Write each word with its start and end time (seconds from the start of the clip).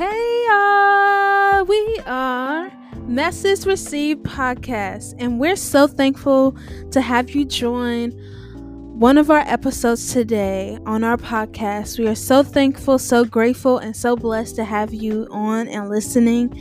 Hey, 0.00 0.46
uh, 0.50 1.62
we 1.68 2.00
are 2.06 2.72
Message 3.06 3.66
Received 3.66 4.22
Podcast, 4.24 5.14
and 5.18 5.38
we're 5.38 5.56
so 5.56 5.86
thankful 5.86 6.56
to 6.92 7.02
have 7.02 7.32
you 7.32 7.44
join 7.44 8.12
one 8.98 9.18
of 9.18 9.30
our 9.30 9.40
episodes 9.40 10.10
today 10.10 10.78
on 10.86 11.04
our 11.04 11.18
podcast. 11.18 11.98
We 11.98 12.08
are 12.08 12.14
so 12.14 12.42
thankful, 12.42 12.98
so 12.98 13.26
grateful, 13.26 13.76
and 13.76 13.94
so 13.94 14.16
blessed 14.16 14.56
to 14.56 14.64
have 14.64 14.94
you 14.94 15.28
on 15.30 15.68
and 15.68 15.90
listening 15.90 16.58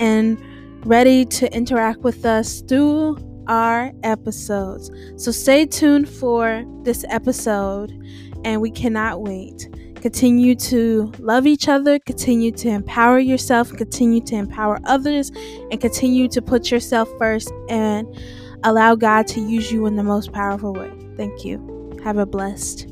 and 0.00 0.36
ready 0.84 1.24
to 1.26 1.54
interact 1.54 2.00
with 2.00 2.26
us 2.26 2.60
through 2.62 3.18
our 3.46 3.92
episodes. 4.02 4.90
So 5.16 5.30
stay 5.30 5.64
tuned 5.64 6.08
for 6.08 6.64
this 6.82 7.04
episode, 7.08 7.92
and 8.44 8.60
we 8.60 8.72
cannot 8.72 9.22
wait. 9.22 9.68
Continue 10.00 10.54
to 10.54 11.12
love 11.18 11.46
each 11.46 11.68
other, 11.68 11.98
continue 11.98 12.50
to 12.52 12.68
empower 12.68 13.18
yourself, 13.18 13.72
continue 13.76 14.22
to 14.22 14.34
empower 14.34 14.80
others, 14.84 15.30
and 15.70 15.80
continue 15.80 16.26
to 16.28 16.40
put 16.40 16.70
yourself 16.70 17.08
first 17.18 17.52
and 17.68 18.06
allow 18.64 18.94
God 18.94 19.26
to 19.28 19.40
use 19.40 19.70
you 19.70 19.86
in 19.86 19.96
the 19.96 20.02
most 20.02 20.32
powerful 20.32 20.72
way. 20.72 20.90
Thank 21.16 21.44
you. 21.44 21.98
Have 22.02 22.16
a 22.16 22.24
blessed 22.24 22.89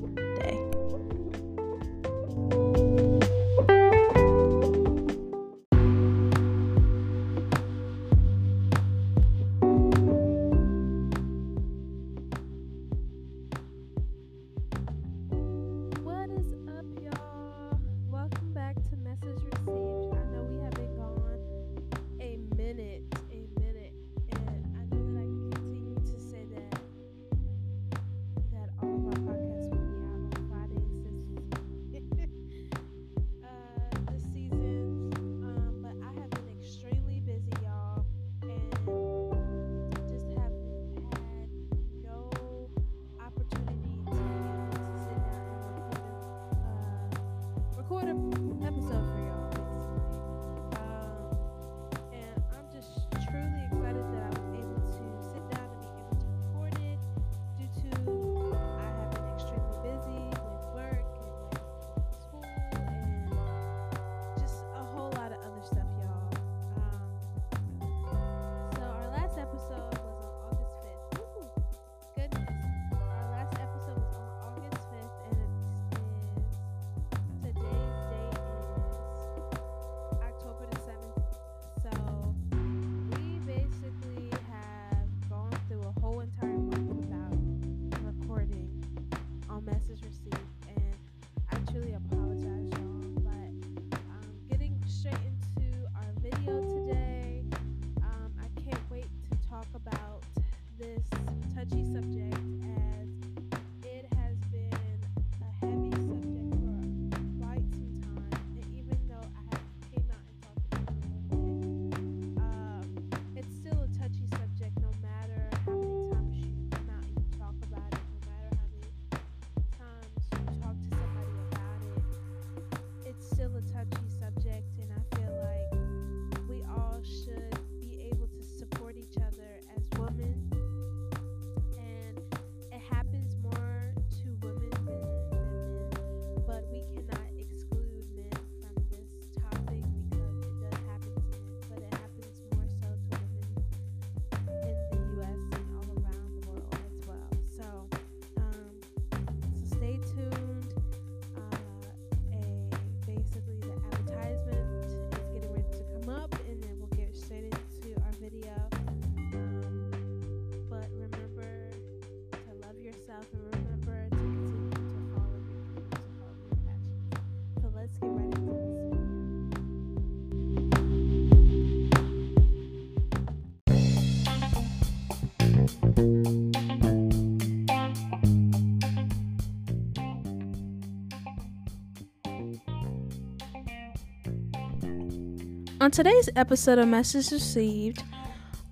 On 185.88 185.92
today's 185.92 186.28
episode 186.36 186.78
of 186.78 186.86
Message 186.86 187.32
Received, 187.32 188.02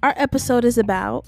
our 0.03 0.13
episode 0.19 0.67
is 0.67 0.77
about 0.77 1.27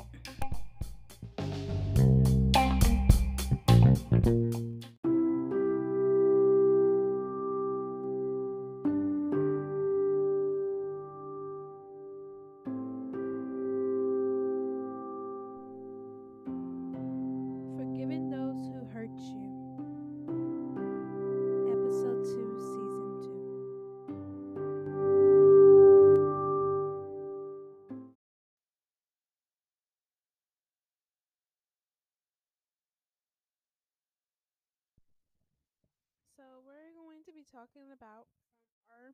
going 37.19 37.35
to 37.35 37.35
be 37.35 37.51
talking 37.51 37.91
about 37.91 38.31
from 38.31 38.87
our 38.95 39.11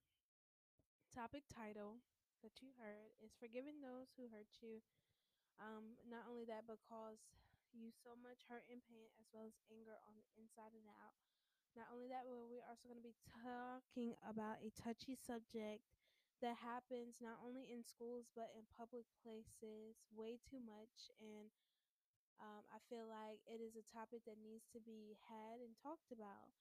topic 1.09 1.49
title 1.49 2.05
that 2.45 2.61
you 2.61 2.69
heard 2.77 3.17
is 3.25 3.33
Forgiving 3.41 3.81
Those 3.81 4.13
Who 4.21 4.29
Hurt 4.29 4.53
You. 4.61 4.85
Um, 5.57 5.97
not 6.05 6.29
only 6.29 6.45
that, 6.45 6.69
but 6.69 6.85
cause 6.85 7.25
you 7.73 7.89
so 7.89 8.13
much 8.13 8.45
hurt 8.45 8.69
and 8.69 8.85
pain 8.85 9.09
as 9.17 9.33
well 9.33 9.49
as 9.49 9.57
anger 9.73 9.97
on 10.05 10.21
the 10.21 10.27
inside 10.37 10.77
and 10.77 10.85
out. 11.01 11.17
Not 11.73 11.89
only 11.89 12.05
that, 12.13 12.29
but 12.29 12.45
we're 12.45 12.69
also 12.69 12.93
going 12.93 13.01
to 13.01 13.09
be 13.09 13.17
talking 13.25 14.13
about 14.21 14.61
a 14.61 14.69
touchy 14.77 15.17
subject 15.17 15.89
that 16.45 16.61
happens 16.61 17.25
not 17.25 17.41
only 17.41 17.65
in 17.73 17.81
schools 17.89 18.29
but 18.37 18.53
in 18.53 18.69
public 18.69 19.09
places 19.25 20.05
way 20.13 20.37
too 20.45 20.61
much. 20.61 21.09
And 21.25 21.49
um, 22.37 22.69
I 22.69 22.85
feel 22.93 23.09
like 23.09 23.41
it 23.49 23.65
is 23.65 23.81
a 23.81 23.87
topic 23.89 24.29
that 24.29 24.37
needs 24.45 24.69
to 24.77 24.81
be 24.85 25.17
had 25.25 25.65
and 25.65 25.73
talked 25.73 26.13
about. 26.13 26.53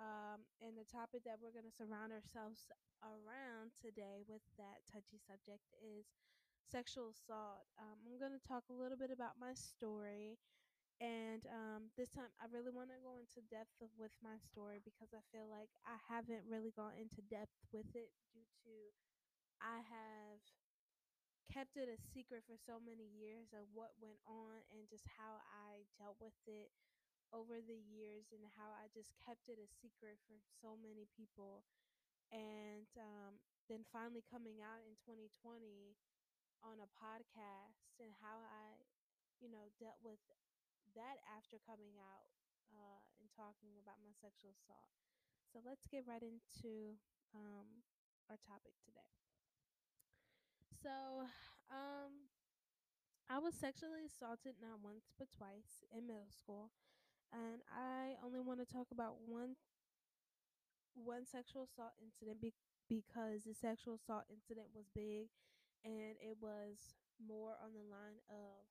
Um, 0.00 0.48
and 0.64 0.80
the 0.80 0.88
topic 0.88 1.28
that 1.28 1.36
we're 1.44 1.52
going 1.52 1.68
to 1.68 1.76
surround 1.76 2.08
ourselves 2.08 2.72
around 3.04 3.76
today 3.76 4.24
with 4.24 4.40
that 4.56 4.80
touchy 4.88 5.20
subject 5.20 5.68
is 5.76 6.08
sexual 6.64 7.12
assault. 7.12 7.68
Um, 7.76 8.00
I'm 8.08 8.16
going 8.16 8.32
to 8.32 8.40
talk 8.40 8.64
a 8.72 8.76
little 8.76 8.96
bit 8.96 9.12
about 9.12 9.36
my 9.36 9.52
story. 9.52 10.40
And 11.00 11.44
um, 11.48 11.92
this 11.96 12.12
time, 12.12 12.32
I 12.40 12.48
really 12.48 12.72
want 12.72 12.92
to 12.92 13.00
go 13.04 13.16
into 13.20 13.44
depth 13.48 13.76
with 13.96 14.12
my 14.24 14.36
story 14.40 14.80
because 14.84 15.12
I 15.12 15.20
feel 15.32 15.48
like 15.48 15.72
I 15.84 15.96
haven't 16.08 16.48
really 16.48 16.72
gone 16.72 16.96
into 16.96 17.20
depth 17.28 17.56
with 17.72 17.88
it 17.96 18.12
due 18.32 18.48
to 18.64 18.72
I 19.60 19.84
have 19.84 20.40
kept 21.52 21.76
it 21.76 21.90
a 21.90 21.98
secret 22.14 22.46
for 22.46 22.54
so 22.56 22.78
many 22.78 23.10
years 23.10 23.50
of 23.52 23.66
what 23.74 23.92
went 23.98 24.20
on 24.24 24.62
and 24.70 24.86
just 24.88 25.04
how 25.18 25.42
I 25.50 25.82
dealt 25.98 26.16
with 26.22 26.36
it 26.46 26.70
over 27.32 27.62
the 27.62 27.78
years 27.78 28.30
and 28.34 28.42
how 28.58 28.74
I 28.74 28.90
just 28.92 29.14
kept 29.22 29.48
it 29.48 29.58
a 29.62 29.68
secret 29.68 30.18
for 30.26 30.38
so 30.60 30.76
many 30.78 31.06
people. 31.14 31.62
And 32.30 32.88
um, 32.98 33.42
then 33.70 33.86
finally 33.90 34.22
coming 34.26 34.62
out 34.62 34.82
in 34.86 34.94
2020 35.02 35.94
on 36.62 36.78
a 36.82 36.90
podcast 36.90 37.96
and 38.02 38.12
how 38.20 38.42
I, 38.44 38.78
you 39.42 39.48
know, 39.50 39.70
dealt 39.78 40.00
with 40.02 40.20
that 40.96 41.22
after 41.30 41.58
coming 41.62 41.96
out 42.00 42.28
uh, 42.74 43.00
and 43.20 43.28
talking 43.34 43.78
about 43.80 44.02
my 44.02 44.12
sexual 44.14 44.54
assault. 44.54 44.90
So 45.50 45.62
let's 45.64 45.86
get 45.86 46.06
right 46.06 46.22
into 46.22 46.98
um, 47.34 47.82
our 48.30 48.38
topic 48.38 48.74
today. 48.86 49.10
So, 50.82 51.26
um, 51.70 52.30
I 53.30 53.38
was 53.38 53.54
sexually 53.54 54.04
assaulted 54.04 54.56
not 54.60 54.80
once 54.82 55.12
but 55.18 55.30
twice 55.30 55.84
in 55.90 56.06
middle 56.06 56.28
school, 56.28 56.70
and 57.32 57.62
I 57.70 58.14
only 58.24 58.40
want 58.40 58.60
to 58.60 58.66
talk 58.66 58.88
about 58.92 59.16
one 59.26 59.56
one 60.94 61.26
sexual 61.26 61.64
assault 61.64 61.94
incident 62.02 62.40
be- 62.40 62.54
because 62.88 63.44
the 63.44 63.54
sexual 63.54 63.94
assault 63.94 64.24
incident 64.30 64.68
was 64.74 64.86
big 64.94 65.28
and 65.84 66.14
it 66.20 66.36
was 66.40 66.94
more 67.18 67.54
on 67.62 67.72
the 67.72 67.82
line 67.86 68.18
of 68.28 68.66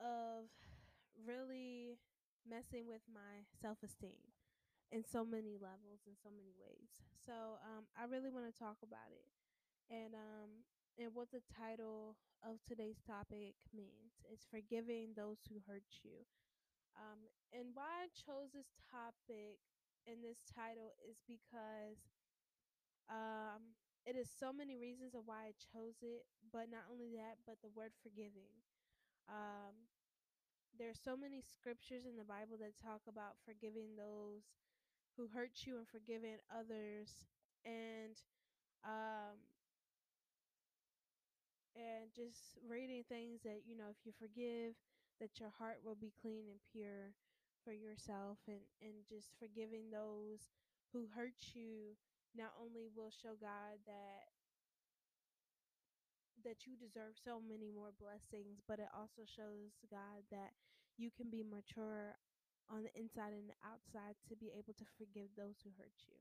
of 0.00 0.48
really 1.26 1.98
messing 2.48 2.86
with 2.88 3.02
my 3.12 3.44
self-esteem 3.60 4.32
in 4.92 5.04
so 5.04 5.24
many 5.24 5.56
levels 5.60 6.02
in 6.06 6.14
so 6.22 6.30
many 6.30 6.52
ways. 6.58 6.88
So 7.26 7.60
um, 7.62 7.86
I 7.98 8.06
really 8.06 8.30
want 8.30 8.46
to 8.48 8.56
talk 8.56 8.78
about 8.82 9.12
it 9.12 9.28
and 9.90 10.14
um 10.14 10.50
and 10.98 11.10
what 11.14 11.30
the 11.32 11.42
title 11.56 12.16
of 12.44 12.58
today's 12.68 13.00
topic 13.06 13.54
means. 13.74 14.20
It's 14.30 14.46
forgiving 14.50 15.14
those 15.16 15.38
who 15.48 15.62
hurt 15.66 15.84
you. 16.04 16.26
Um, 16.98 17.18
and 17.52 17.74
why 17.74 18.06
I 18.06 18.08
chose 18.12 18.52
this 18.54 18.70
topic 18.90 19.58
and 20.06 20.22
this 20.22 20.42
title 20.54 20.94
is 21.06 21.20
because 21.26 21.98
um, 23.10 23.74
it 24.06 24.16
is 24.16 24.28
so 24.30 24.52
many 24.52 24.76
reasons 24.76 25.14
of 25.14 25.22
why 25.26 25.50
I 25.50 25.54
chose 25.58 25.98
it, 26.02 26.24
but 26.52 26.70
not 26.70 26.86
only 26.90 27.10
that, 27.18 27.42
but 27.46 27.58
the 27.62 27.72
word 27.74 27.92
forgiving. 28.02 28.54
Um, 29.28 29.74
there 30.78 30.88
are 30.90 30.96
so 31.04 31.16
many 31.16 31.42
scriptures 31.42 32.06
in 32.06 32.16
the 32.16 32.24
Bible 32.24 32.56
that 32.60 32.78
talk 32.80 33.02
about 33.08 33.36
forgiving 33.44 33.96
those 33.96 34.42
who 35.16 35.28
hurt 35.28 35.66
you 35.66 35.76
and 35.78 35.86
forgiving 35.88 36.38
others, 36.50 37.26
and 37.64 38.16
um, 38.84 39.36
and 41.76 42.10
just 42.14 42.58
reading 42.68 43.02
things 43.08 43.40
that 43.42 43.62
you 43.66 43.76
know 43.76 43.90
if 43.90 43.98
you 44.04 44.12
forgive 44.18 44.74
that 45.20 45.38
your 45.40 45.50
heart 45.58 45.78
will 45.84 45.96
be 45.96 46.12
clean 46.20 46.44
and 46.48 46.60
pure 46.72 47.14
for 47.64 47.72
yourself 47.72 48.38
and 48.48 48.64
and 48.80 49.04
just 49.08 49.30
forgiving 49.38 49.90
those 49.92 50.48
who 50.92 51.06
hurt 51.14 51.54
you 51.54 51.96
not 52.34 52.52
only 52.60 52.88
will 52.88 53.10
show 53.12 53.36
God 53.38 53.78
that 53.86 54.32
that 56.44 56.64
you 56.66 56.72
deserve 56.76 57.20
so 57.20 57.40
many 57.40 57.68
more 57.70 57.92
blessings 58.00 58.60
but 58.66 58.80
it 58.80 58.88
also 58.96 59.22
shows 59.28 59.76
God 59.90 60.24
that 60.30 60.56
you 60.96 61.10
can 61.10 61.28
be 61.28 61.44
mature 61.44 62.16
on 62.70 62.82
the 62.84 62.94
inside 62.96 63.34
and 63.36 63.50
the 63.50 63.58
outside 63.66 64.16
to 64.28 64.36
be 64.36 64.52
able 64.56 64.72
to 64.78 64.86
forgive 64.96 65.34
those 65.36 65.60
who 65.64 65.70
hurt 65.76 65.96
you. 66.08 66.16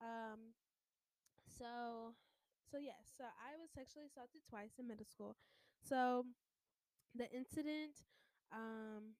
Um 0.00 0.56
so 1.44 2.14
so 2.70 2.78
yes 2.78 3.10
so 3.18 3.24
i 3.24 3.56
was 3.58 3.70
sexually 3.74 4.06
assaulted 4.06 4.40
twice 4.48 4.78
in 4.78 4.86
middle 4.88 5.04
school. 5.04 5.36
So 5.82 6.24
the 7.14 7.30
incident 7.32 8.06
um 8.52 9.16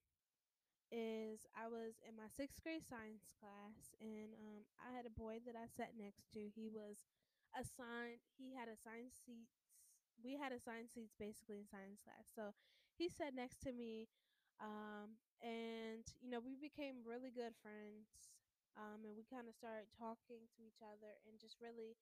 is 0.90 1.46
I 1.54 1.70
was 1.70 2.02
in 2.02 2.18
my 2.18 2.26
sixth 2.26 2.62
grade 2.62 2.82
science 2.82 3.30
class 3.38 3.94
and 4.02 4.34
um 4.34 4.66
I 4.82 4.90
had 4.94 5.06
a 5.06 5.14
boy 5.14 5.38
that 5.46 5.54
I 5.54 5.66
sat 5.70 5.94
next 5.98 6.30
to. 6.34 6.50
He 6.50 6.66
was 6.66 7.06
assigned 7.54 8.22
he 8.38 8.54
had 8.54 8.66
assigned 8.70 9.14
seats 9.14 9.62
we 10.22 10.36
had 10.36 10.52
assigned 10.52 10.90
seats 10.90 11.14
basically 11.18 11.58
in 11.58 11.66
science 11.66 12.02
class. 12.02 12.28
So 12.34 12.52
he 12.98 13.08
sat 13.08 13.34
next 13.34 13.62
to 13.66 13.72
me 13.72 14.08
um 14.60 15.16
and 15.42 16.04
you 16.20 16.28
know 16.30 16.40
we 16.42 16.56
became 16.58 17.00
really 17.06 17.30
good 17.32 17.54
friends 17.62 18.34
um 18.76 19.02
and 19.06 19.16
we 19.16 19.24
kind 19.24 19.48
of 19.48 19.54
started 19.56 19.88
talking 19.96 20.44
to 20.56 20.60
each 20.66 20.82
other 20.84 21.16
and 21.26 21.40
just 21.40 21.56
really 21.62 21.96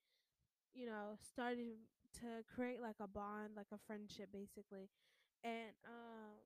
you 0.74 0.86
know 0.86 1.16
started 1.20 1.78
to 2.20 2.42
create 2.48 2.80
like 2.82 2.98
a 3.00 3.08
bond 3.08 3.54
like 3.56 3.70
a 3.72 3.78
friendship 3.86 4.28
basically 4.32 4.88
and 5.44 5.72
um 5.86 6.38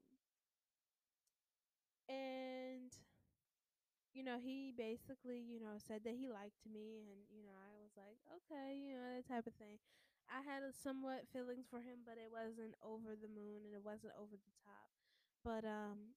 and 2.08 2.92
you 4.22 4.30
know 4.30 4.38
he 4.38 4.70
basically 4.70 5.42
you 5.42 5.58
know 5.58 5.82
said 5.82 6.06
that 6.06 6.14
he 6.14 6.30
liked 6.30 6.62
me 6.62 7.02
and 7.10 7.26
you 7.34 7.42
know 7.42 7.58
i 7.58 7.74
was 7.82 7.90
like 7.98 8.22
okay 8.30 8.78
you 8.78 8.94
know 8.94 9.18
that 9.18 9.26
type 9.26 9.46
of 9.50 9.54
thing. 9.58 9.82
I 10.30 10.46
had 10.46 10.62
somewhat 10.78 11.26
feelings 11.34 11.66
for 11.66 11.82
him 11.82 12.06
but 12.06 12.14
it 12.14 12.30
wasn't 12.30 12.78
over 12.86 13.18
the 13.18 13.26
moon 13.26 13.66
and 13.66 13.74
it 13.74 13.82
wasn't 13.82 14.14
over 14.14 14.38
the 14.38 14.54
top 14.62 14.94
but 15.42 15.66
um 15.66 16.14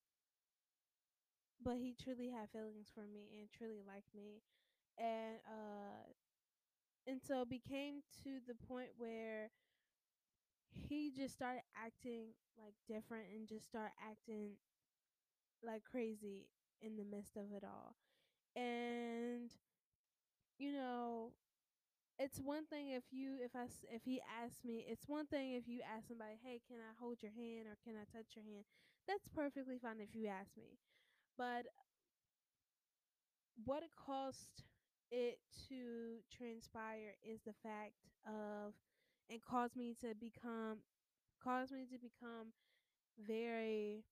but 1.58 1.78
he 1.78 1.96
truly 1.98 2.30
had 2.30 2.50
feelings 2.54 2.92
for 2.94 3.08
me 3.08 3.34
and 3.40 3.50
truly 3.50 3.82
liked 3.86 4.14
me 4.14 4.44
and 4.98 5.42
uh 5.50 6.06
and 7.08 7.22
so 7.22 7.42
it 7.42 7.50
became 7.50 8.02
to 8.24 8.40
the 8.48 8.56
point 8.68 8.90
where 8.98 9.50
he 10.70 11.12
just 11.12 11.34
started 11.34 11.64
acting 11.76 12.36
like 12.58 12.76
different 12.88 13.26
and 13.34 13.48
just 13.48 13.66
started 13.66 13.94
acting 14.00 14.52
like 15.64 15.84
crazy 15.90 16.48
in 16.86 16.98
the 16.98 17.06
midst 17.06 17.36
of 17.38 17.52
it 17.56 17.64
all. 17.64 17.96
And 18.56 19.52
you 20.58 20.72
know, 20.74 21.32
it's 22.20 22.40
one 22.40 22.66
thing 22.66 22.90
if 22.92 23.04
you 23.12 23.38
if 23.44 23.56
I 23.56 23.66
if 23.92 24.04
he 24.06 24.22
asks 24.22 24.64
me, 24.64 24.86
it's 24.88 25.08
one 25.08 25.28
thing 25.28 25.54
if 25.54 25.68
you 25.68 25.82
ask 25.84 26.08
somebody, 26.08 26.40
"Hey, 26.44 26.62
can 26.68 26.78
I 26.78 26.94
hold 27.00 27.22
your 27.22 27.32
hand 27.32 27.68
or 27.68 27.78
can 27.84 27.96
I 27.96 28.06
touch 28.06 28.36
your 28.36 28.46
hand?" 28.46 28.66
That's 29.08 29.28
perfectly 29.28 29.78
fine 29.78 30.00
if 30.00 30.16
you 30.16 30.28
ask 30.28 30.56
me. 30.58 30.80
But 31.38 31.68
what 33.64 33.84
it 33.84 33.92
caused 33.96 34.64
it 35.12 35.40
to 35.70 36.20
transpire 36.36 37.16
is 37.24 37.42
the 37.46 37.54
fact 37.64 38.10
of 38.26 38.74
and 39.30 39.42
caused 39.42 39.76
me 39.76 39.96
to 40.02 40.14
become 40.16 40.80
caused 41.44 41.72
me 41.72 41.86
to 41.86 41.98
become 41.98 42.54
very 43.20 44.04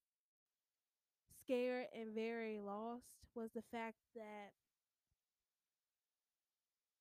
scared 1.44 1.88
and 1.94 2.14
very 2.16 2.60
lost 2.60 3.28
was 3.36 3.52
the 3.54 3.64
fact 3.72 3.98
that 4.16 4.52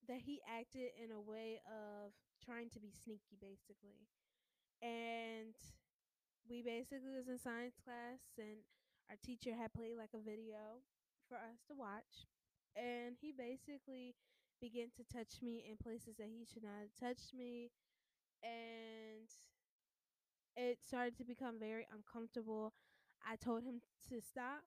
that 0.09 0.21
he 0.27 0.41
acted 0.51 0.91
in 0.99 1.11
a 1.13 1.21
way 1.21 1.61
of 1.67 2.13
trying 2.45 2.69
to 2.71 2.81
be 2.81 2.91
sneaky 2.91 3.39
basically. 3.41 4.09
And 4.83 5.55
we 6.51 6.63
basically 6.63 7.15
was 7.15 7.29
in 7.29 7.39
science 7.39 7.79
class 7.85 8.35
and 8.39 8.67
our 9.11 9.17
teacher 9.23 9.55
had 9.55 9.73
played 9.73 9.95
like 9.97 10.11
a 10.15 10.19
video 10.23 10.83
for 11.29 11.37
us 11.37 11.63
to 11.69 11.75
watch 11.75 12.27
and 12.75 13.15
he 13.21 13.31
basically 13.33 14.15
began 14.61 14.89
to 14.97 15.05
touch 15.07 15.39
me 15.43 15.65
in 15.69 15.77
places 15.77 16.17
that 16.19 16.29
he 16.31 16.45
should 16.45 16.63
not 16.65 16.83
have 16.83 16.95
touched 16.99 17.35
me 17.35 17.71
and 18.43 19.29
it 20.57 20.79
started 20.85 21.17
to 21.17 21.25
become 21.25 21.59
very 21.59 21.87
uncomfortable 21.95 22.73
i 23.29 23.37
told 23.37 23.63
him 23.63 23.81
to 24.09 24.21
stop 24.21 24.63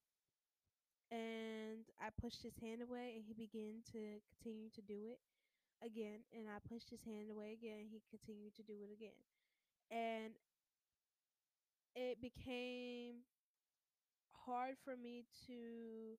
and 1.12 1.86
i 2.02 2.10
pushed 2.22 2.42
his 2.44 2.56
hand 2.62 2.82
away 2.82 3.14
and 3.16 3.24
he 3.26 3.34
began 3.34 3.82
to 3.92 4.20
continue 4.34 4.70
to 4.70 4.82
do 4.82 5.12
it 5.12 5.20
again 5.84 6.24
and 6.34 6.48
I 6.48 6.58
pushed 6.66 6.90
his 6.90 7.04
hand 7.04 7.30
away 7.30 7.54
again. 7.54 7.86
and 7.86 7.90
He 7.90 8.02
continued 8.10 8.56
to 8.56 8.64
do 8.64 8.74
it 8.82 8.92
again. 8.94 9.20
And 9.92 10.34
it 11.96 12.20
became 12.22 13.24
hard 14.46 14.76
for 14.84 14.96
me 14.96 15.26
to 15.48 16.18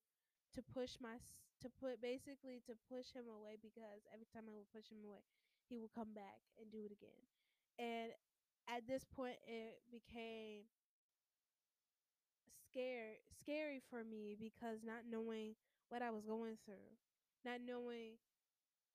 to 0.55 0.61
push 0.73 0.97
my 1.01 1.21
to 1.61 1.69
put 1.69 2.01
basically 2.01 2.61
to 2.67 2.73
push 2.89 3.13
him 3.13 3.29
away 3.29 3.57
because 3.61 4.05
every 4.13 4.27
time 4.33 4.49
I 4.49 4.57
would 4.57 4.71
push 4.73 4.89
him 4.89 5.05
away, 5.05 5.25
he 5.69 5.79
would 5.79 5.93
come 5.93 6.13
back 6.15 6.41
and 6.61 6.71
do 6.71 6.85
it 6.85 6.93
again. 6.93 7.23
And 7.79 8.13
at 8.69 8.87
this 8.87 9.05
point 9.05 9.37
it 9.47 9.81
became 9.91 10.65
scared 12.77 13.17
scary 13.41 13.81
for 13.89 14.05
me 14.05 14.37
because 14.39 14.85
not 14.85 15.09
knowing 15.09 15.57
what 15.89 16.03
I 16.03 16.11
was 16.11 16.27
going 16.27 16.59
through, 16.65 16.93
not 17.45 17.61
knowing 17.65 18.21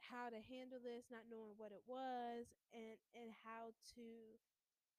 how 0.01 0.29
to 0.29 0.39
handle 0.49 0.79
this, 0.81 1.07
not 1.11 1.25
knowing 1.31 1.55
what 1.57 1.71
it 1.71 1.83
was, 1.87 2.45
and 2.73 2.97
and 3.15 3.31
how 3.45 3.73
to 3.95 4.05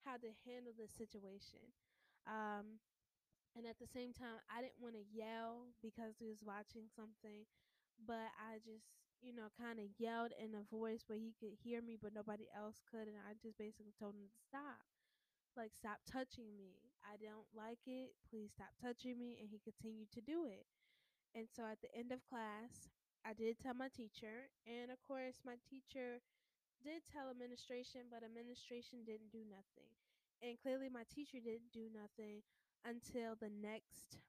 how 0.05 0.17
to 0.19 0.31
handle 0.47 0.73
the 0.75 0.87
situation. 0.87 1.71
Um, 2.27 2.79
and 3.55 3.65
at 3.67 3.79
the 3.79 3.87
same 3.89 4.13
time, 4.13 4.41
I 4.49 4.61
didn't 4.61 4.81
want 4.81 4.95
to 4.97 5.05
yell 5.13 5.73
because 5.81 6.17
he 6.19 6.27
was 6.27 6.41
watching 6.45 6.89
something, 6.93 7.45
but 8.07 8.31
I 8.39 8.59
just, 8.65 8.87
you 9.21 9.33
know, 9.35 9.49
kind 9.59 9.79
of 9.79 9.87
yelled 9.99 10.33
in 10.37 10.55
a 10.57 10.65
voice 10.69 11.05
where 11.07 11.19
he 11.19 11.33
could 11.39 11.53
hear 11.63 11.81
me, 11.81 11.97
but 12.01 12.13
nobody 12.15 12.47
else 12.55 12.81
could. 12.89 13.07
And 13.07 13.19
I 13.25 13.37
just 13.41 13.57
basically 13.57 13.93
told 13.97 14.15
him 14.15 14.25
to 14.29 14.41
stop. 14.49 14.85
Like, 15.57 15.73
stop 15.77 16.01
touching 16.09 16.55
me. 16.57 16.92
I 17.05 17.17
don't 17.17 17.47
like 17.55 17.83
it. 17.87 18.15
Please 18.29 18.51
stop 18.55 18.73
touching 18.81 19.17
me. 19.19 19.37
And 19.39 19.49
he 19.49 19.59
continued 19.59 20.11
to 20.13 20.21
do 20.21 20.45
it. 20.45 20.65
And 21.35 21.47
so 21.49 21.63
at 21.65 21.81
the 21.81 21.93
end 21.95 22.11
of 22.11 22.23
class, 22.25 22.89
I 23.25 23.33
did 23.33 23.59
tell 23.59 23.73
my 23.73 23.89
teacher. 23.89 24.49
And 24.67 24.91
of 24.91 25.01
course, 25.03 25.41
my 25.45 25.55
teacher 25.69 26.21
did 26.83 27.03
tell 27.11 27.29
administration, 27.31 28.09
but 28.11 28.23
administration 28.23 29.05
didn't 29.05 29.31
do 29.31 29.43
nothing. 29.49 29.91
And 30.41 30.59
clearly 30.59 30.89
my 30.89 31.03
teacher 31.13 31.39
didn't 31.43 31.71
do 31.73 31.87
nothing 31.93 32.43
until 32.85 33.35
the 33.39 33.49
next 33.49 34.19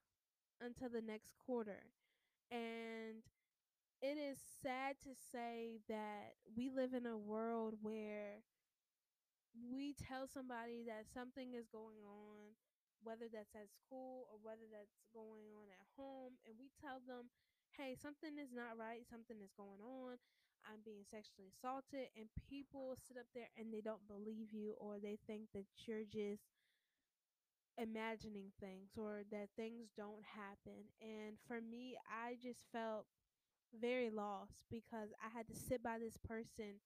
until 0.60 0.88
the 0.88 1.02
next 1.02 1.34
quarter. 1.44 1.90
And 2.50 3.22
it 4.02 4.18
is 4.18 4.38
sad 4.62 4.96
to 5.02 5.10
say 5.32 5.80
that 5.88 6.34
we 6.56 6.70
live 6.70 6.94
in 6.94 7.06
a 7.06 7.16
world 7.16 7.74
where 7.82 8.42
we 9.54 9.94
tell 9.94 10.26
somebody 10.26 10.82
that 10.86 11.06
something 11.10 11.54
is 11.54 11.66
going 11.70 12.02
on, 12.04 12.54
whether 13.02 13.28
that's 13.30 13.54
at 13.54 13.70
school 13.70 14.26
or 14.30 14.38
whether 14.42 14.66
that's 14.70 14.98
going 15.14 15.46
on 15.54 15.70
at 15.70 15.86
home, 15.96 16.36
and 16.46 16.54
we 16.58 16.70
tell 16.80 17.00
them, 17.06 17.30
hey, 17.78 17.94
something 17.98 18.38
is 18.38 18.50
not 18.54 18.78
right, 18.78 19.06
something 19.06 19.38
is 19.42 19.54
going 19.54 19.80
on, 19.82 20.18
I'm 20.64 20.80
being 20.84 21.04
sexually 21.06 21.52
assaulted, 21.52 22.08
and 22.16 22.26
people 22.48 22.96
sit 22.96 23.18
up 23.20 23.28
there 23.34 23.50
and 23.58 23.68
they 23.70 23.82
don't 23.84 24.06
believe 24.08 24.50
you 24.52 24.74
or 24.80 24.98
they 24.98 25.18
think 25.26 25.52
that 25.52 25.68
you're 25.86 26.08
just 26.08 26.48
imagining 27.78 28.52
things 28.60 28.90
or 28.96 29.22
that 29.30 29.48
things 29.56 29.90
don't 29.96 30.22
happen. 30.24 30.88
And 31.00 31.36
for 31.46 31.60
me, 31.60 31.96
I 32.08 32.36
just 32.42 32.64
felt 32.72 33.06
very 33.80 34.10
lost 34.10 34.54
because 34.70 35.10
I 35.22 35.36
had 35.36 35.48
to 35.48 35.56
sit 35.56 35.82
by 35.82 35.98
this 35.98 36.16
person 36.18 36.80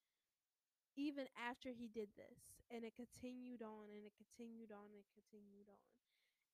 even 0.97 1.27
after 1.39 1.71
he 1.71 1.89
did 1.89 2.09
this 2.17 2.58
and 2.71 2.85
it 2.85 2.95
continued 2.97 3.63
on 3.63 3.89
and 3.93 4.05
it 4.05 4.13
continued 4.17 4.71
on 4.73 4.93
and 4.93 5.03
it 5.05 5.13
continued 5.15 5.69
on. 5.69 5.83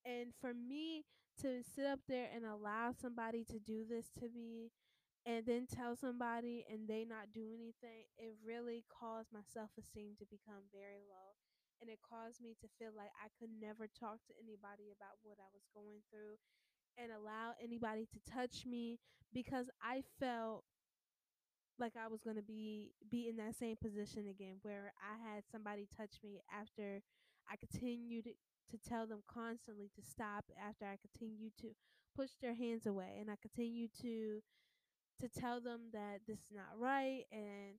And 0.04 0.34
for 0.40 0.54
me 0.54 1.04
to 1.40 1.62
sit 1.64 1.86
up 1.86 2.00
there 2.06 2.28
and 2.34 2.44
allow 2.44 2.92
somebody 2.92 3.44
to 3.44 3.58
do 3.58 3.84
this 3.88 4.10
to 4.20 4.28
me 4.30 4.70
and 5.26 5.46
then 5.46 5.66
tell 5.66 5.96
somebody 5.96 6.64
and 6.70 6.86
they 6.86 7.04
not 7.04 7.32
do 7.32 7.48
anything 7.56 8.04
it 8.18 8.36
really 8.44 8.84
caused 8.92 9.32
my 9.32 9.40
self-esteem 9.42 10.14
to 10.18 10.26
become 10.28 10.68
very 10.70 11.02
low. 11.08 11.34
And 11.80 11.90
it 11.90 11.98
caused 12.04 12.40
me 12.40 12.54
to 12.60 12.68
feel 12.78 12.92
like 12.96 13.10
i 13.18 13.28
could 13.38 13.50
never 13.60 13.88
talk 13.88 14.22
to 14.30 14.34
anybody 14.40 14.94
about 14.94 15.18
what 15.22 15.36
i 15.42 15.48
was 15.52 15.66
going 15.74 16.00
through 16.08 16.38
and 16.96 17.10
allow 17.10 17.52
anybody 17.60 18.06
to 18.06 18.20
touch 18.30 18.64
me 18.64 18.98
because 19.34 19.68
i 19.82 20.02
felt 20.20 20.64
like 21.78 21.94
I 21.96 22.08
was 22.08 22.22
gonna 22.22 22.42
be 22.42 22.92
be 23.10 23.28
in 23.28 23.36
that 23.36 23.56
same 23.56 23.76
position 23.76 24.28
again 24.28 24.56
where 24.62 24.92
I 25.00 25.16
had 25.34 25.44
somebody 25.50 25.88
touch 25.96 26.16
me 26.22 26.40
after 26.52 27.02
I 27.50 27.56
continued 27.56 28.28
to 28.70 28.78
tell 28.78 29.06
them 29.06 29.22
constantly 29.26 29.90
to 29.94 30.02
stop 30.02 30.44
after 30.56 30.86
I 30.86 30.96
continued 30.96 31.52
to 31.60 31.74
push 32.16 32.30
their 32.40 32.54
hands 32.54 32.86
away 32.86 33.18
and 33.20 33.30
I 33.30 33.36
continued 33.40 33.90
to 34.02 34.42
to 35.20 35.28
tell 35.28 35.60
them 35.60 35.90
that 35.92 36.20
this 36.26 36.38
is 36.38 36.52
not 36.54 36.78
right 36.78 37.24
and 37.32 37.78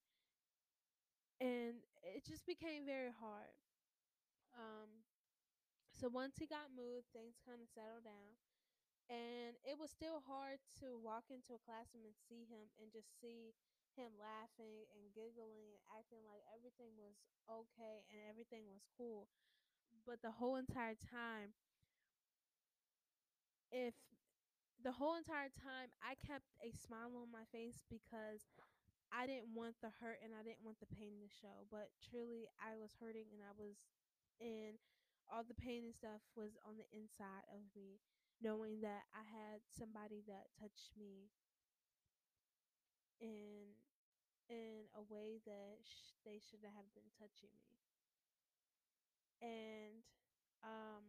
and 1.39 1.83
it 2.03 2.23
just 2.25 2.45
became 2.45 2.85
very 2.85 3.11
hard. 3.11 3.55
Um 4.55 5.03
so 5.95 6.09
once 6.11 6.35
he 6.37 6.45
got 6.45 6.75
moved, 6.75 7.07
things 7.15 7.39
kind 7.47 7.63
of 7.63 7.71
settled 7.71 8.03
down 8.03 8.35
and 9.09 9.53
it 9.61 9.77
was 9.77 9.93
still 9.93 10.21
hard 10.25 10.57
to 10.81 10.97
walk 10.97 11.29
into 11.29 11.53
a 11.53 11.61
classroom 11.61 12.09
and 12.09 12.17
see 12.25 12.49
him 12.49 12.73
and 12.81 12.89
just 12.89 13.07
see 13.21 13.53
him 13.97 14.15
laughing 14.19 14.85
and 14.93 15.11
giggling 15.15 15.73
and 15.73 15.81
acting 15.95 16.21
like 16.27 16.43
everything 16.53 16.93
was 16.99 17.15
okay 17.49 18.05
and 18.11 18.21
everything 18.29 18.67
was 18.69 18.85
cool. 18.97 19.27
But 20.05 20.21
the 20.21 20.31
whole 20.39 20.57
entire 20.57 20.95
time 20.95 21.55
if 23.71 23.93
the 24.83 24.93
whole 24.93 25.15
entire 25.17 25.49
time 25.53 25.89
I 26.03 26.15
kept 26.19 26.45
a 26.61 26.71
smile 26.75 27.15
on 27.17 27.31
my 27.33 27.45
face 27.51 27.81
because 27.89 28.45
I 29.13 29.25
didn't 29.27 29.53
want 29.55 29.77
the 29.81 29.91
hurt 30.01 30.19
and 30.23 30.33
I 30.35 30.43
didn't 30.43 30.65
want 30.65 30.79
the 30.81 30.91
pain 30.91 31.17
to 31.23 31.29
show. 31.29 31.65
But 31.71 31.91
truly 32.03 32.47
I 32.61 32.75
was 32.77 32.95
hurting 32.99 33.29
and 33.33 33.41
I 33.43 33.53
was 33.57 33.77
in 34.39 34.77
all 35.31 35.43
the 35.45 35.57
pain 35.57 35.85
and 35.85 35.95
stuff 35.95 36.21
was 36.35 36.57
on 36.65 36.77
the 36.77 36.89
inside 36.93 37.45
of 37.51 37.63
me 37.75 37.99
knowing 38.43 38.81
that 38.81 39.07
I 39.15 39.23
had 39.25 39.63
somebody 39.71 40.23
that 40.27 40.51
touched 40.59 40.93
me. 40.99 41.31
In 43.19 43.75
in 44.49 44.87
a 44.95 45.01
way 45.01 45.39
that 45.45 45.79
sh- 45.83 46.15
they 46.25 46.39
shouldn't 46.39 46.73
have 46.75 46.89
been 46.93 47.09
touching 47.19 47.49
me. 47.61 47.75
And 49.41 50.03
um 50.63 51.03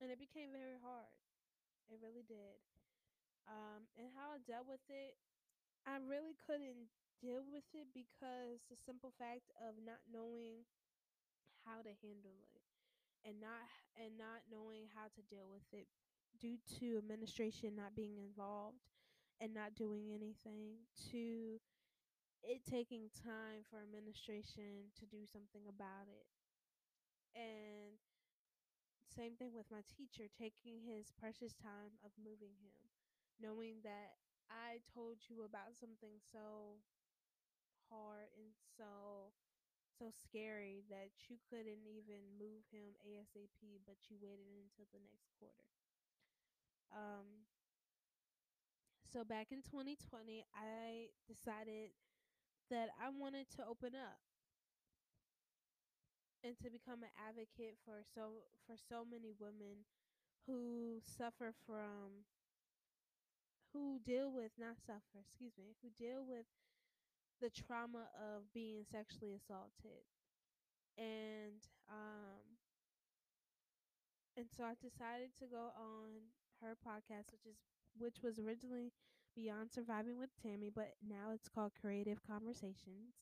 and 0.00 0.10
it 0.10 0.18
became 0.18 0.50
very 0.52 0.78
hard. 0.80 1.12
It 1.90 1.98
really 2.02 2.24
did. 2.26 2.58
Um 3.48 3.88
and 3.98 4.08
how 4.14 4.32
i 4.34 4.38
dealt 4.46 4.68
with 4.68 4.84
it 4.88 5.18
i 5.86 5.98
really 6.02 6.36
couldn't 6.46 6.90
deal 7.20 7.42
with 7.48 7.66
it 7.74 7.88
because 7.94 8.62
the 8.70 8.76
simple 8.76 9.12
fact 9.18 9.50
of 9.60 9.76
not 9.82 10.00
knowing 10.10 10.64
how 11.66 11.82
to 11.82 11.92
handle 12.02 12.36
it 12.54 12.62
and 13.26 13.40
not 13.40 13.66
and 13.98 14.16
not 14.18 14.46
knowing 14.50 14.88
how 14.94 15.06
to 15.12 15.22
deal 15.28 15.48
with 15.50 15.66
it 15.72 15.88
due 16.40 16.58
to 16.80 16.98
administration 16.98 17.76
not 17.76 17.94
being 17.96 18.18
involved 18.18 18.80
and 19.40 19.54
not 19.54 19.74
doing 19.74 20.10
anything 20.12 20.86
to 21.10 21.60
it 22.42 22.64
taking 22.64 23.10
time 23.14 23.64
for 23.70 23.80
administration 23.82 24.92
to 24.98 25.06
do 25.06 25.26
something 25.26 25.62
about 25.68 26.08
it. 26.08 26.26
And 27.34 27.98
same 29.08 29.36
thing 29.36 29.52
with 29.52 29.70
my 29.70 29.82
teacher 29.84 30.24
taking 30.28 30.80
his 30.80 31.12
precious 31.12 31.52
time 31.54 31.98
of 32.04 32.12
moving 32.16 32.54
him, 32.62 32.88
knowing 33.40 33.80
that 33.82 34.16
I 34.50 34.80
told 34.92 35.28
you 35.28 35.42
about 35.44 35.76
something 35.78 36.16
so 36.32 36.80
hard 37.90 38.30
and 38.38 38.54
so 38.76 39.32
so 39.90 40.10
scary 40.10 40.82
that 40.88 41.10
you 41.28 41.36
couldn't 41.50 41.84
even 41.86 42.38
move 42.38 42.64
him 42.72 42.94
ASAP, 43.04 43.78
but 43.86 43.96
you 44.08 44.16
waited 44.20 44.48
until 44.56 44.86
the 44.92 45.00
next 45.00 45.28
quarter. 45.38 45.66
Um 46.92 47.46
so 49.12 49.24
back 49.24 49.48
in 49.50 49.62
2020, 49.62 50.44
I 50.54 51.08
decided 51.26 51.90
that 52.70 52.90
I 53.02 53.10
wanted 53.10 53.46
to 53.56 53.66
open 53.68 53.94
up. 53.96 54.20
And 56.44 56.56
to 56.58 56.70
become 56.70 57.02
an 57.02 57.10
advocate 57.16 57.76
for 57.84 58.02
so 58.14 58.44
for 58.66 58.76
so 58.76 59.04
many 59.04 59.32
women 59.38 59.84
who 60.46 61.00
suffer 61.02 61.52
from 61.66 62.24
who 63.72 63.98
deal 64.04 64.30
with 64.32 64.52
not 64.58 64.76
suffer 64.86 65.18
excuse 65.20 65.52
me 65.56 65.74
who 65.82 65.88
deal 65.90 66.24
with 66.26 66.46
the 67.40 67.50
trauma 67.50 68.08
of 68.18 68.52
being 68.54 68.84
sexually 68.90 69.34
assaulted. 69.34 70.04
And 70.98 71.62
um 71.90 72.58
and 74.36 74.46
so 74.50 74.64
I 74.64 74.74
decided 74.74 75.30
to 75.38 75.46
go 75.46 75.70
on 75.78 76.30
her 76.62 76.74
podcast 76.74 77.30
which 77.32 77.46
is 77.46 77.58
which 77.98 78.16
was 78.22 78.38
originally 78.38 78.92
Beyond 79.36 79.70
Surviving 79.72 80.18
with 80.18 80.30
Tammie 80.42 80.70
but 80.74 80.94
now 81.06 81.30
it's 81.32 81.48
called 81.48 81.72
Creative 81.80 82.18
Conversations 82.26 83.14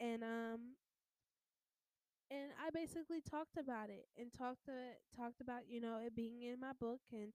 and 0.00 0.22
um 0.22 0.76
and 2.30 2.50
I 2.56 2.70
basically 2.70 3.20
talked 3.20 3.56
about 3.58 3.90
it 3.90 4.08
and 4.16 4.32
talked 4.32 4.64
to, 4.64 4.96
talked 5.16 5.40
about 5.40 5.68
you 5.68 5.80
know 5.80 5.98
it 6.04 6.16
being 6.16 6.42
in 6.42 6.58
my 6.60 6.72
book 6.78 7.00
and 7.12 7.32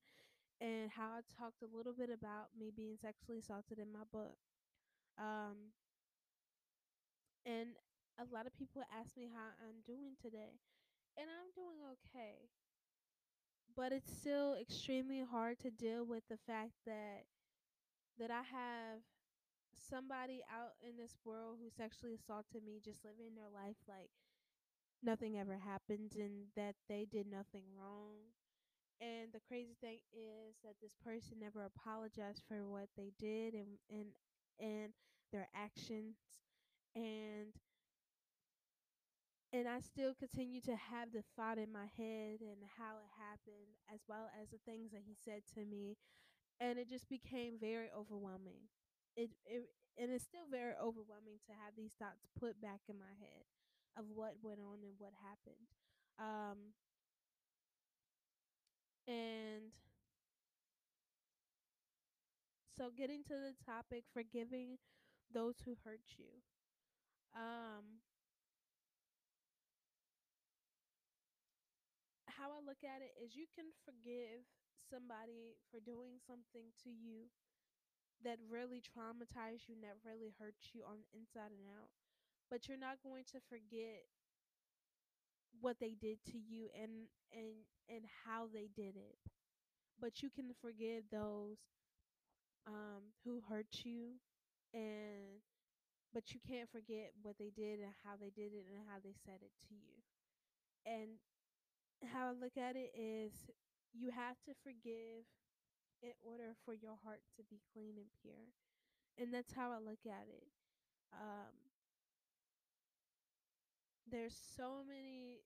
and 0.60 0.90
how 0.92 1.14
I 1.14 1.22
talked 1.30 1.62
a 1.62 1.70
little 1.76 1.94
bit 1.94 2.10
about 2.10 2.50
me 2.58 2.72
being 2.76 2.98
sexually 3.00 3.40
assaulted 3.40 3.78
in 3.80 3.94
my 3.94 4.06
book. 4.12 4.38
Um, 5.20 5.74
and 7.46 7.78
a 8.18 8.26
lot 8.34 8.46
of 8.48 8.54
people 8.58 8.82
ask 8.90 9.16
me 9.16 9.30
how 9.32 9.54
I'm 9.62 9.82
doing 9.86 10.18
today, 10.22 10.58
and 11.18 11.30
I'm 11.30 11.50
doing 11.54 11.80
okay. 11.98 12.50
But 13.78 13.94
it's 13.94 14.12
still 14.12 14.56
extremely 14.56 15.22
hard 15.22 15.60
to 15.62 15.72
deal 15.72 16.06
with 16.06 16.24
the 16.30 16.38
fact 16.38 16.74
that 16.86 17.26
that 18.20 18.32
I 18.32 18.42
have 18.44 19.02
somebody 19.78 20.42
out 20.52 20.74
in 20.82 20.98
this 20.98 21.18
world 21.26 21.60
who 21.62 21.70
sexually 21.70 22.16
assaulted 22.16 22.64
me 22.66 22.82
just 22.84 23.06
living 23.06 23.36
their 23.36 23.50
life 23.54 23.78
like 23.88 24.12
nothing 25.04 25.38
ever 25.38 25.58
happened 25.58 26.16
and 26.18 26.48
that 26.56 26.76
they 26.90 27.06
did 27.10 27.28
nothing 27.28 27.64
wrong. 27.78 28.34
And 29.02 29.32
the 29.34 29.42
crazy 29.48 29.76
thing 29.82 30.00
is 30.14 30.58
that 30.64 30.76
this 30.82 30.96
person 31.04 31.38
never 31.40 31.64
apologized 31.66 32.44
for 32.48 32.68
what 32.68 32.90
they 32.98 33.12
did 33.20 33.54
and 33.54 33.78
and 33.92 34.10
and 34.60 34.94
their 35.32 35.50
actions. 35.56 36.18
And 36.96 37.54
and 39.58 39.68
I 39.68 39.82
still 39.82 40.14
continue 40.14 40.62
to 40.62 40.76
have 40.78 41.12
the 41.14 41.24
thought 41.36 41.58
in 41.58 41.72
my 41.74 41.90
head 41.98 42.42
and 42.46 42.62
how 42.78 43.02
it 43.02 43.10
happened 43.18 43.74
as 43.94 44.02
well 44.08 44.30
as 44.42 44.50
the 44.52 44.62
things 44.66 44.92
that 44.94 45.04
he 45.06 45.16
said 45.18 45.42
to 45.56 45.66
me 45.66 45.98
and 46.60 46.80
it 46.80 46.90
just 46.90 47.10
became 47.10 47.60
very 47.60 47.90
overwhelming. 47.96 48.70
It 49.18 49.32
it 49.46 49.70
and 49.98 50.12
it's 50.12 50.26
still 50.26 50.48
very 50.52 50.76
overwhelming 50.78 51.40
to 51.48 51.54
have 51.54 51.76
these 51.78 51.94
thoughts 52.00 52.28
put 52.40 52.62
back 52.62 52.82
in 52.90 53.00
my 53.00 53.14
head 53.20 53.46
of 53.98 54.06
what 54.14 54.36
went 54.44 54.60
on 54.62 54.80
and 54.84 54.96
what 55.00 55.14
happened. 55.24 55.68
Um 56.20 56.74
and 59.08 59.72
so 62.78 62.92
getting 62.96 63.24
to 63.24 63.34
the 63.34 63.54
topic 63.66 64.04
forgiving 64.14 64.78
those 65.34 65.56
who 65.66 65.76
hurt 65.84 66.02
you. 66.18 66.42
Um 67.36 68.02
how 72.38 72.53
I 72.53 72.62
look 72.63 72.84
at 72.86 73.01
it 73.01 73.13
is 73.20 73.36
you 73.36 73.48
can 73.50 73.74
forgive 73.86 74.46
somebody 74.89 75.58
for 75.72 75.79
doing 75.82 76.22
something 76.24 76.72
to 76.86 76.89
you 76.89 77.29
that 78.24 78.38
really 78.50 78.82
traumatized 78.82 79.67
you 79.67 79.75
and 79.75 79.84
that 79.84 79.98
really 80.06 80.34
hurt 80.39 80.56
you 80.74 80.82
on 80.86 80.98
the 81.01 81.10
inside 81.17 81.51
and 81.53 81.65
out. 81.77 81.89
But 82.50 82.67
you're 82.67 82.77
not 82.82 83.03
going 83.03 83.25
to 83.34 83.39
forget 83.50 84.08
what 85.60 85.79
they 85.79 85.96
did 86.00 86.20
to 86.25 86.38
you 86.38 86.70
and 86.82 87.08
and 87.34 87.65
and 87.89 88.03
how 88.25 88.48
they 88.53 88.70
did 88.75 88.96
it. 88.96 89.17
But 90.00 90.22
you 90.24 90.29
can 90.29 90.51
forgive 90.62 91.06
those 91.12 91.58
um 92.67 93.13
who 93.24 93.41
hurt 93.50 93.84
you 93.84 94.20
and 94.74 95.41
but 96.13 96.34
you 96.34 96.39
can't 96.48 96.70
forget 96.72 97.12
what 97.22 97.38
they 97.39 97.51
did 97.56 97.79
and 97.79 97.94
how 98.06 98.15
they 98.20 98.32
did 98.32 98.53
it 98.53 98.65
and 98.72 98.84
how 98.89 99.00
they 99.03 99.13
said 99.25 99.39
it 99.44 99.53
to 99.70 99.75
you. 99.75 99.96
And 100.86 101.20
how 102.06 102.30
I 102.30 102.32
look 102.32 102.58
at 102.58 102.75
it 102.75 102.92
is 102.94 103.32
you 103.94 104.12
have 104.12 104.38
to 104.46 104.54
forgive 104.63 105.25
in 106.04 106.13
order 106.22 106.54
for 106.66 106.74
your 106.74 106.98
heart 107.04 107.22
to 107.38 107.44
be 107.50 107.60
clean 107.74 107.98
and 107.98 108.12
pure. 108.22 108.54
And 109.18 109.34
that's 109.34 109.54
how 109.54 109.72
I 109.72 109.80
look 109.82 110.06
at 110.06 110.30
it. 110.30 110.48
Um, 111.13 111.54
there's 114.10 114.38
so 114.56 114.84
many 114.88 115.41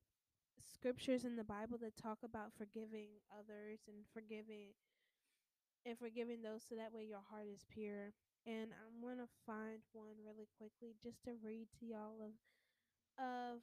scriptures 0.59 1.23
in 1.23 1.35
the 1.35 1.43
Bible 1.43 1.77
that 1.81 1.95
talk 1.95 2.19
about 2.23 2.53
forgiving 2.57 3.23
others 3.31 3.79
and 3.87 4.05
forgiving 4.13 4.75
and 5.85 5.97
forgiving 5.97 6.41
those 6.43 6.61
so 6.67 6.75
that 6.75 6.93
way 6.93 7.05
your 7.07 7.25
heart 7.31 7.47
is 7.51 7.65
pure. 7.71 8.13
And 8.45 8.69
I'm 8.73 9.01
gonna 9.01 9.29
find 9.45 9.81
one 9.93 10.17
really 10.25 10.49
quickly 10.57 10.93
just 11.01 11.23
to 11.25 11.31
read 11.41 11.67
to 11.79 11.85
y'all 11.85 12.21
of 12.21 12.33
of 13.17 13.61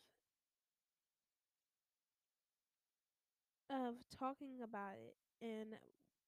of 3.71 3.97
talking 4.13 4.63
about 4.63 4.97
it 4.97 5.17
and 5.45 5.77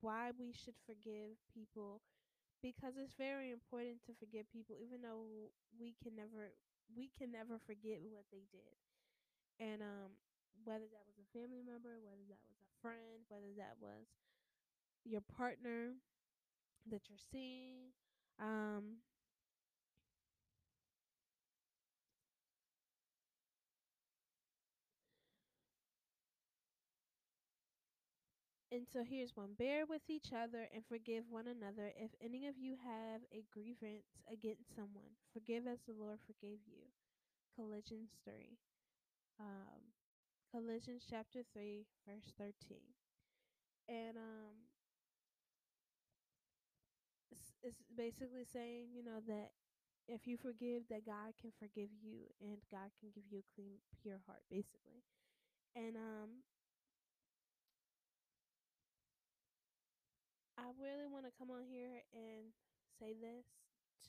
why 0.00 0.30
we 0.38 0.52
should 0.52 0.76
forgive 0.86 1.36
people 1.52 2.00
because 2.62 2.96
it's 2.98 3.14
very 3.16 3.50
important 3.52 4.00
to 4.06 4.12
forgive 4.18 4.48
people 4.52 4.76
even 4.78 5.02
though 5.02 5.24
we 5.78 5.94
can 6.02 6.14
never 6.16 6.52
we 6.96 7.10
can 7.18 7.30
never 7.32 7.58
forget 7.66 8.00
what 8.10 8.26
they 8.32 8.44
did. 8.52 8.74
And 9.60 9.82
um 9.82 10.10
whether 10.64 10.86
that 10.90 11.04
was 11.08 11.18
a 11.20 11.28
family 11.32 11.62
member 11.64 11.96
whether 12.02 12.24
that 12.28 12.42
was 12.48 12.58
a 12.60 12.70
friend 12.82 13.24
whether 13.28 13.52
that 13.56 13.76
was 13.80 14.06
your 15.04 15.22
partner 15.22 15.94
that 16.90 17.02
you're 17.08 17.18
seeing 17.32 17.92
um 18.40 18.98
and 28.72 28.86
so 28.88 29.02
here's 29.04 29.36
one 29.36 29.54
bear 29.58 29.84
with 29.86 30.02
each 30.08 30.32
other 30.32 30.66
and 30.74 30.84
forgive 30.86 31.24
one 31.28 31.46
another. 31.46 31.92
If 31.96 32.12
any 32.22 32.46
of 32.46 32.56
you 32.58 32.76
have 32.84 33.20
a 33.32 33.44
grievance 33.52 34.22
against 34.32 34.74
someone 34.74 35.14
forgive 35.32 35.66
as 35.66 35.80
the 35.86 35.92
lord 35.92 36.18
forgave 36.26 36.60
you. 36.66 36.86
Colossians 37.56 38.10
3 38.24 38.58
um 39.40 39.82
Colossians 40.52 41.04
chapter 41.08 41.42
3 41.52 41.86
verse 42.06 42.32
13 42.38 42.82
and 43.88 44.16
um 44.18 44.56
it's, 47.30 47.52
it's 47.62 47.82
basically 47.96 48.44
saying 48.44 48.88
you 48.92 49.02
know 49.04 49.20
that 49.26 49.50
if 50.08 50.26
you 50.26 50.36
forgive 50.36 50.82
that 50.90 51.06
god 51.06 51.32
can 51.40 51.50
forgive 51.58 51.90
you 52.02 52.26
and 52.40 52.58
god 52.70 52.90
can 52.98 53.10
give 53.14 53.24
you 53.30 53.40
a 53.40 53.48
clean 53.54 53.78
pure 54.02 54.20
heart 54.26 54.42
basically. 54.50 55.02
And 55.76 55.96
um 55.96 56.30
i 60.60 60.68
really 60.76 61.08
want 61.08 61.24
to 61.24 61.32
come 61.40 61.48
on 61.48 61.64
here 61.64 62.04
and 62.12 62.52
say 63.00 63.16
this 63.16 63.48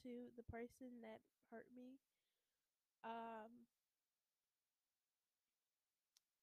to 0.04 0.28
the 0.36 0.44
person 0.44 1.00
that 1.00 1.24
hurt 1.50 1.68
me. 1.72 1.96
Um 3.04 3.66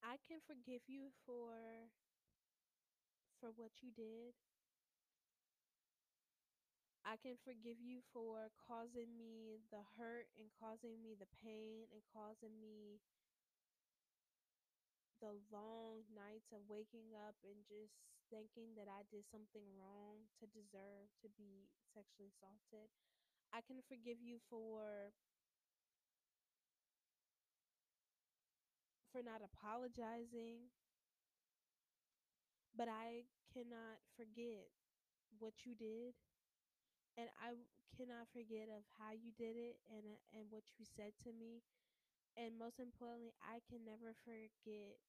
i 0.03 0.17
can 0.27 0.39
forgive 0.41 0.81
you 0.87 1.11
for 1.25 1.89
for 3.39 3.51
what 3.55 3.71
you 3.81 3.91
did. 3.95 4.35
I 7.05 7.15
can 7.15 7.39
forgive 7.41 7.79
you 7.79 8.03
for 8.11 8.51
causing 8.67 9.15
me 9.17 9.63
the 9.71 9.81
hurt 9.97 10.27
and 10.37 10.51
causing 10.59 11.01
me 11.01 11.15
the 11.15 11.31
pain 11.41 11.87
and 11.95 12.03
causing 12.13 12.59
me 12.59 12.99
the 15.21 15.35
long 15.51 16.03
nights 16.15 16.51
of 16.55 16.63
waking 16.71 17.11
up 17.15 17.35
and 17.43 17.59
just 17.67 17.95
thinking 18.29 18.73
that 18.77 18.87
I 18.89 19.03
did 19.11 19.25
something 19.29 19.65
wrong 19.77 20.29
to 20.39 20.45
deserve 20.47 21.09
to 21.21 21.27
be 21.37 21.69
sexually 21.93 22.29
assaulted. 22.33 22.89
I 23.53 23.61
can 23.65 23.81
forgive 23.87 24.21
you 24.21 24.39
for 24.49 25.13
for 29.11 29.21
not 29.21 29.41
apologizing, 29.41 30.69
but 32.75 32.87
I 32.87 33.25
cannot 33.53 33.99
forget 34.15 34.69
what 35.39 35.53
you 35.65 35.75
did 35.75 36.15
and 37.17 37.29
I 37.37 37.53
cannot 37.97 38.29
forget 38.31 38.69
of 38.71 38.85
how 38.97 39.13
you 39.13 39.29
did 39.35 39.53
it 39.57 39.77
and 39.91 40.05
uh, 40.07 40.17
and 40.33 40.45
what 40.49 40.63
you 40.77 40.85
said 40.85 41.13
to 41.25 41.31
me 41.33 41.61
and 42.37 42.55
most 42.57 42.79
importantly, 42.79 43.33
I 43.43 43.59
can 43.67 43.83
never 43.83 44.15
forget 44.23 44.99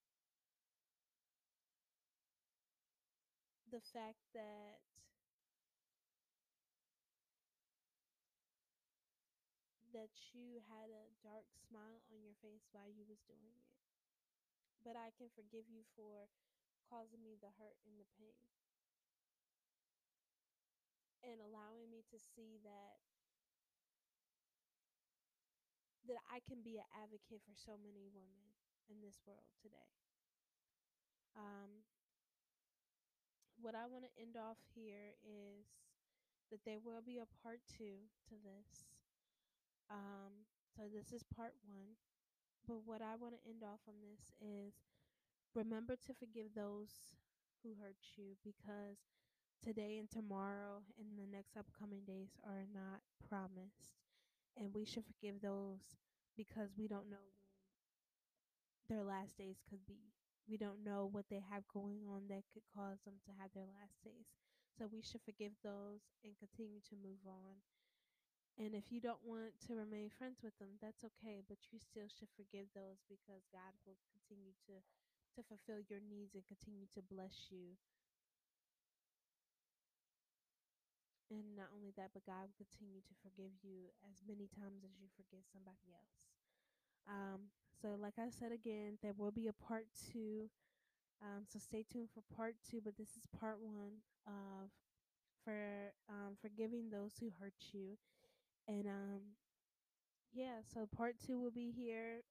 the 3.70 3.80
fact 3.80 4.18
that 4.35 4.80
that 9.92 10.09
you 10.33 10.62
had 10.70 10.88
a 10.88 11.12
dark 11.20 11.44
smile 11.68 12.00
on 12.09 12.22
your 12.24 12.33
face 12.40 12.64
while 12.72 12.88
you 12.88 13.04
was 13.04 13.20
doing 13.28 13.52
it. 13.61 13.68
But 14.85 14.96
I 14.96 15.11
can 15.16 15.28
forgive 15.30 15.68
you 15.68 15.85
for 15.96 16.28
causing 16.88 17.22
me 17.22 17.37
the 17.40 17.52
hurt 17.59 17.76
and 17.87 17.98
the 17.98 18.06
pain 18.18 18.37
and 21.24 21.40
allowing 21.40 21.88
me 21.90 22.02
to 22.11 22.18
see 22.18 22.59
that 22.64 23.00
that 26.09 26.20
I 26.33 26.40
can 26.44 26.61
be 26.64 26.76
an 26.80 26.88
advocate 26.96 27.40
for 27.44 27.54
so 27.56 27.76
many 27.76 28.09
women 28.09 28.52
in 28.88 29.00
this 29.00 29.20
world 29.24 29.48
today. 29.61 29.88
Um, 31.37 31.85
what 33.62 33.75
I 33.75 33.85
want 33.87 34.05
to 34.05 34.12
end 34.20 34.37
off 34.37 34.57
here 34.75 35.16
is 35.20 35.68
that 36.51 36.64
there 36.64 36.81
will 36.83 37.03
be 37.05 37.18
a 37.20 37.29
part 37.44 37.61
two 37.68 38.09
to 38.29 38.35
this. 38.42 38.88
Um, 39.90 40.49
so 40.77 40.88
this 40.88 41.12
is 41.12 41.23
part 41.37 41.55
one. 41.66 41.96
But 42.66 42.83
what 42.85 43.03
I 43.03 43.16
want 43.16 43.35
to 43.35 43.42
end 43.49 43.62
off 43.62 43.81
on 43.88 43.94
this 44.01 44.33
is 44.40 44.75
remember 45.55 45.96
to 46.07 46.14
forgive 46.14 46.55
those 46.55 46.90
who 47.62 47.75
hurt 47.81 48.01
you 48.16 48.37
because 48.44 48.96
today 49.64 49.99
and 49.99 50.11
tomorrow 50.11 50.81
and 50.99 51.18
the 51.18 51.29
next 51.31 51.57
upcoming 51.57 52.03
days 52.07 52.31
are 52.44 52.64
not 52.73 53.01
promised. 53.29 53.92
And 54.57 54.75
we 54.75 54.85
should 54.85 55.05
forgive 55.05 55.40
those 55.42 55.81
because 56.37 56.70
we 56.79 56.88
don't 56.88 57.11
know 57.11 57.23
when 58.88 58.96
their 58.96 59.05
last 59.05 59.37
days 59.38 59.57
could 59.68 59.85
be. 59.87 60.19
We 60.51 60.59
don't 60.59 60.83
know 60.83 61.07
what 61.07 61.31
they 61.31 61.39
have 61.39 61.71
going 61.71 62.03
on 62.11 62.27
that 62.27 62.51
could 62.51 62.67
cause 62.75 62.99
them 63.07 63.23
to 63.23 63.31
have 63.39 63.55
their 63.55 63.71
last 63.71 64.03
days. 64.03 64.27
So 64.75 64.91
we 64.91 64.99
should 64.99 65.23
forgive 65.23 65.55
those 65.63 66.03
and 66.27 66.35
continue 66.35 66.83
to 66.91 66.99
move 66.99 67.23
on. 67.23 67.63
And 68.59 68.75
if 68.75 68.91
you 68.91 68.99
don't 68.99 69.23
want 69.23 69.55
to 69.71 69.79
remain 69.79 70.11
friends 70.11 70.43
with 70.43 70.59
them, 70.59 70.75
that's 70.83 71.07
okay, 71.07 71.47
but 71.47 71.71
you 71.71 71.79
still 71.79 72.11
should 72.11 72.35
forgive 72.35 72.67
those 72.75 72.99
because 73.07 73.47
God 73.55 73.79
will 73.87 74.03
continue 74.11 74.51
to 74.67 74.83
to 75.39 75.47
fulfill 75.47 75.79
your 75.87 76.03
needs 76.03 76.35
and 76.35 76.43
continue 76.43 76.91
to 76.91 77.07
bless 77.07 77.55
you. 77.55 77.79
And 81.31 81.55
not 81.55 81.71
only 81.71 81.95
that, 81.95 82.11
but 82.11 82.27
God 82.27 82.51
will 82.51 82.59
continue 82.59 82.99
to 83.07 83.15
forgive 83.23 83.55
you 83.63 83.95
as 84.11 84.19
many 84.27 84.51
times 84.51 84.83
as 84.83 84.99
you 84.99 85.07
forgive 85.15 85.47
somebody 85.47 85.95
else. 85.95 86.30
Um, 87.09 87.51
so, 87.81 87.97
like 88.01 88.15
I 88.19 88.31
said 88.31 88.53
again, 88.53 88.99
there 89.03 89.15
will 89.17 89.31
be 89.31 89.49
a 89.49 89.53
part 89.53 89.87
two. 90.13 90.51
Um, 91.23 91.45
so 91.47 91.59
stay 91.59 91.85
tuned 91.91 92.09
for 92.13 92.23
part 92.35 92.57
two. 92.69 92.81
But 92.85 92.97
this 92.97 93.11
is 93.17 93.27
part 93.39 93.59
one 93.61 94.03
of 94.27 94.71
for 95.45 95.93
um, 96.09 96.37
forgiving 96.41 96.91
those 96.91 97.13
who 97.19 97.33
hurt 97.41 97.55
you. 97.73 97.97
And 98.69 98.87
um, 98.87 99.21
yeah, 100.33 100.61
so 100.73 100.87
part 100.97 101.17
two 101.25 101.41
will 101.41 101.51
be 101.51 101.71
here. 101.71 102.23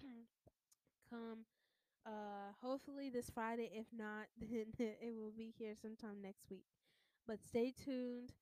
Come 1.10 1.46
uh 2.04 2.52
hopefully 2.62 3.10
this 3.10 3.30
Friday. 3.30 3.70
If 3.72 3.86
not, 3.96 4.26
then 4.40 4.94
it 5.00 5.14
will 5.16 5.32
be 5.36 5.52
here 5.58 5.74
sometime 5.80 6.20
next 6.22 6.50
week. 6.50 6.64
But 7.26 7.38
stay 7.42 7.72
tuned 7.72 8.32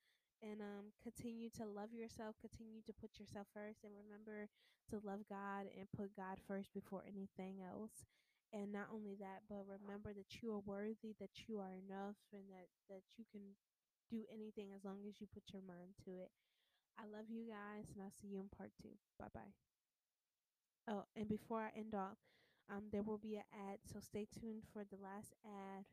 and 0.42 0.61
um 0.61 0.92
continue 1.03 1.49
to 1.51 1.64
love 1.66 1.92
yourself, 1.92 2.37
continue 2.40 2.83
to 2.83 2.92
put 2.92 3.18
yourself 3.18 3.47
first 3.55 3.85
and 3.85 3.92
remember 3.94 4.49
to 4.90 5.01
love 5.05 5.25
God 5.29 5.66
and 5.73 5.90
put 5.97 6.16
God 6.16 6.38
first 6.47 6.73
before 6.75 7.05
anything 7.07 7.61
else. 7.62 8.05
And 8.53 8.70
not 8.70 8.87
only 8.94 9.16
that, 9.18 9.42
but 9.51 9.66
remember 9.66 10.14
that 10.14 10.40
you 10.40 10.53
are 10.55 10.62
worthy, 10.62 11.14
that 11.18 11.49
you 11.49 11.59
are 11.59 11.73
enough 11.75 12.16
and 12.33 12.47
that 12.51 12.68
that 12.88 13.03
you 13.18 13.25
can 13.31 13.57
do 14.11 14.25
anything 14.33 14.70
as 14.75 14.85
long 14.85 15.03
as 15.09 15.20
you 15.20 15.27
put 15.27 15.53
your 15.53 15.62
mind 15.62 15.97
to 16.05 16.11
it. 16.20 16.31
I 16.99 17.05
love 17.07 17.27
you 17.29 17.44
guys 17.49 17.90
and 17.92 18.03
I'll 18.03 18.14
see 18.20 18.29
you 18.29 18.38
in 18.38 18.49
part 18.49 18.70
2. 18.83 18.88
Bye-bye. 19.18 19.55
Oh, 20.88 21.05
and 21.16 21.29
before 21.29 21.61
I 21.61 21.70
end 21.77 21.94
off, 21.94 22.18
um, 22.70 22.85
there 22.92 23.03
will 23.03 23.18
be 23.18 23.37
an 23.37 23.44
ad, 23.53 23.79
so 23.85 24.01
stay 24.01 24.27
tuned 24.27 24.64
for 24.73 24.85
the 24.85 24.97
last 25.03 25.35
ad 25.44 25.85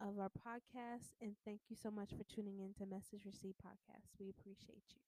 of 0.00 0.18
our 0.18 0.30
podcast. 0.30 1.12
And 1.20 1.34
thank 1.44 1.60
you 1.68 1.76
so 1.80 1.90
much 1.90 2.10
for 2.10 2.24
tuning 2.34 2.60
in 2.60 2.74
to 2.74 2.86
Message 2.86 3.24
Received 3.26 3.56
Podcast. 3.58 4.08
We 4.18 4.30
appreciate 4.30 4.84
you. 4.94 5.00